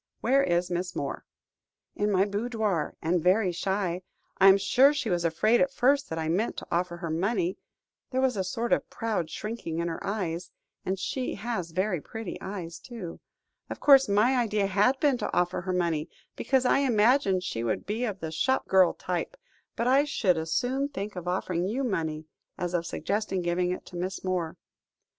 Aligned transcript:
Where 0.21 0.41
is 0.43 0.71
Miss 0.71 0.95
Moore?" 0.95 1.25
"In 1.95 2.11
my 2.11 2.25
boudoir, 2.25 2.95
and 3.03 3.21
very 3.21 3.51
shy. 3.51 4.01
I 4.39 4.47
am 4.47 4.57
sure 4.57 4.95
she 4.95 5.11
was 5.11 5.23
afraid 5.23 5.61
at 5.61 5.71
first 5.71 6.09
that 6.09 6.17
I 6.17 6.27
meant 6.27 6.57
to 6.57 6.67
offer 6.71 6.97
her 6.97 7.11
money, 7.11 7.55
there 8.09 8.19
was 8.19 8.35
a 8.35 8.43
sort 8.43 8.73
of 8.73 8.89
proud 8.89 9.29
shrinking 9.29 9.77
in 9.77 9.87
her 9.87 10.03
eyes 10.03 10.49
and 10.83 10.97
she 10.97 11.35
has 11.35 11.69
very 11.69 12.01
pretty 12.01 12.41
eyes, 12.41 12.79
too. 12.79 13.19
Of 13.69 13.79
course, 13.79 14.09
my 14.09 14.37
idea 14.37 14.65
had 14.65 14.99
been 14.99 15.19
to 15.19 15.31
offer 15.37 15.61
her 15.61 15.71
money, 15.73 16.09
because 16.35 16.65
I 16.65 16.79
imagined 16.79 17.43
she 17.43 17.63
would 17.63 17.85
be 17.85 18.03
of 18.05 18.21
the 18.21 18.31
shop 18.31 18.67
girl 18.67 18.93
type, 18.95 19.37
but 19.75 19.85
I 19.85 20.05
should 20.05 20.35
as 20.35 20.51
soon 20.51 20.89
think 20.89 21.15
of 21.15 21.27
offering 21.27 21.67
you 21.67 21.83
money, 21.83 22.25
as 22.57 22.73
of 22.73 22.87
suggesting 22.87 23.43
giving 23.43 23.69
it 23.69 23.85
to 23.85 23.95
Miss 23.97 24.23
Moore." 24.23 24.57